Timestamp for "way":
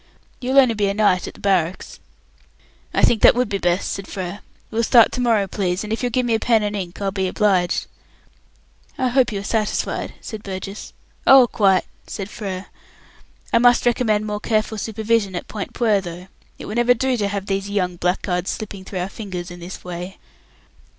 19.83-20.17